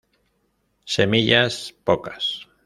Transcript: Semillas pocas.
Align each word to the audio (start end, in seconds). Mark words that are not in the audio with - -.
Semillas 0.95 1.75
pocas. 1.85 2.47